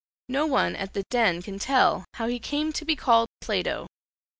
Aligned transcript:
No 0.29 0.47
one 0.47 0.75
at 0.75 0.93
The 0.95 1.03
Den 1.11 1.43
can 1.43 1.59
tell 1.59 2.05
how 2.15 2.25
he 2.25 2.39
came 2.39 2.73
to 2.73 2.85
be 2.85 2.95
called 2.95 3.27
Plato. 3.39 3.85